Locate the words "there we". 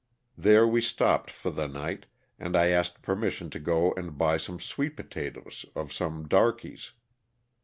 0.35-0.81